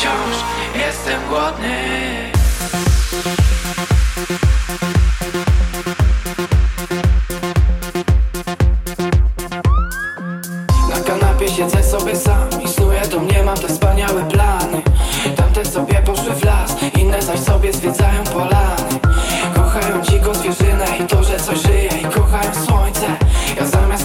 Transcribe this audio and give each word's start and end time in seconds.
wciąż 0.00 0.36
jestem 0.74 1.28
głodny. 1.28 1.76
Na 10.88 11.00
kanapie 11.00 11.48
siedzę 11.48 11.82
sobie 11.82 12.16
sam 12.16 12.48
I 12.64 12.68
snuję 12.68 13.00
do 13.10 13.18
mnie 13.20 13.42
mam 13.42 13.56
te 13.56 13.68
wspaniałe 13.68 14.24
plany. 14.24 14.82
Tamte 15.36 15.64
sobie 15.64 15.94
poszły 15.94 16.34
w 16.34 16.44
las 16.44 16.76
Inne 16.98 17.22
zaś 17.22 17.40
sobie 17.40 17.72
zwiedzają 17.72 18.24
polany. 18.24 19.00
Kochają 19.54 20.02
dziką 20.02 20.34
zwierzynę 20.34 20.86
I 21.00 21.06
to, 21.06 21.24
że 21.24 21.40
coś 21.40 21.62
żyje. 21.62 21.90
I 22.02 22.04
kochają 22.04 22.50
słońce 22.66 23.06
Ja 23.56 23.66
zamiast 23.66 24.04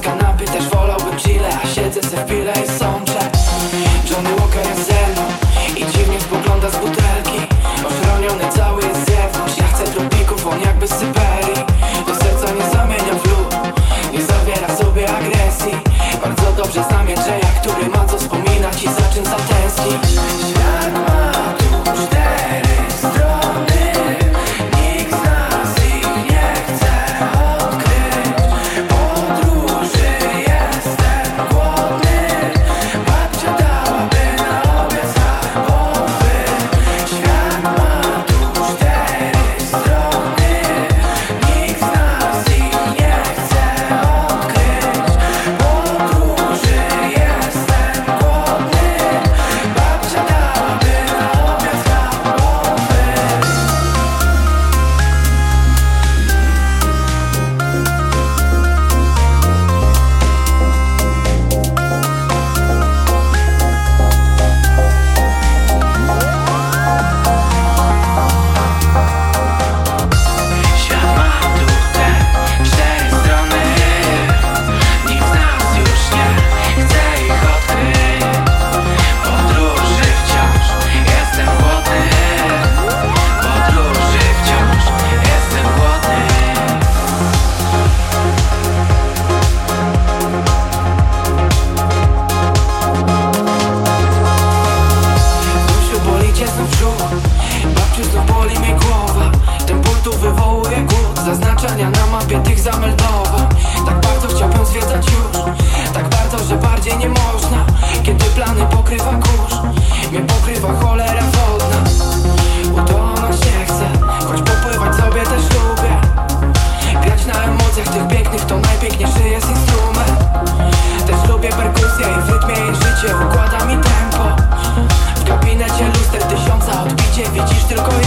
widzisz 127.36 127.64
tylko 127.64 128.05